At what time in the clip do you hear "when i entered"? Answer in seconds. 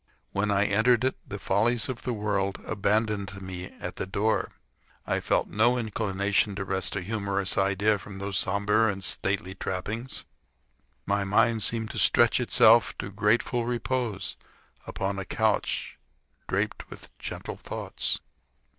0.31-1.03